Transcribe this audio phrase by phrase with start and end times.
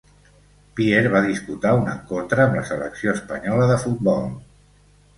[0.79, 4.31] Pier va disputar un encontre amb la selecció espanyola de futbol.